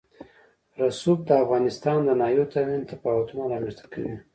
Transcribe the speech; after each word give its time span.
رسوب 0.79 1.19
د 1.25 1.31
افغانستان 1.43 1.97
د 2.03 2.09
ناحیو 2.21 2.49
ترمنځ 2.53 2.83
تفاوتونه 2.91 3.43
رامنځ 3.53 3.75
ته 3.79 3.85
کوي. 3.93 4.15